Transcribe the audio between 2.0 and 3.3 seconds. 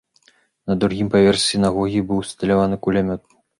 быў усталяваны кулямёт.